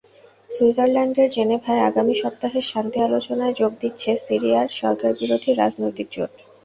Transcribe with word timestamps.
সুইজারল্যান্ডের 0.49 1.29
জেনেভায় 1.29 1.85
আগামী 1.89 2.13
সপ্তাহের 2.21 2.65
শান্তি 2.71 2.97
আলোচনায় 2.99 3.57
যোগ 3.59 3.71
দিচ্ছে 3.81 4.09
সিরিয়ার 4.25 4.67
সরকারবিরোধী 4.79 5.51
রাজনৈতিক 5.53 6.07
জোট। 6.11 6.33